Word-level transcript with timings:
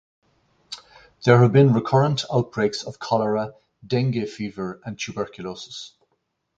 There 1.25 1.37
have 1.43 1.53
been 1.53 1.73
recurrent 1.75 2.23
outbreaks 2.33 2.81
of 2.81 2.97
cholera, 2.97 3.53
dengue 3.85 4.27
fever, 4.29 4.81
and 4.83 4.97
tuberculosis. 4.97 5.95